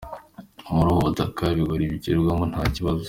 [0.75, 2.99] Muri ubu butaka ibigori byakweramo nta kibazo.